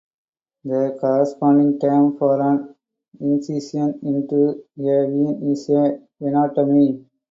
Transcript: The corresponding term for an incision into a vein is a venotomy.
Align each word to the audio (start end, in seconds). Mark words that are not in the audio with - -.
The 0.63 0.97
corresponding 0.99 1.77
term 1.77 2.17
for 2.17 2.41
an 2.41 2.73
incision 3.19 3.99
into 4.01 4.47
a 4.79 4.81
vein 4.81 5.51
is 5.51 5.69
a 5.69 6.01
venotomy. 6.19 7.05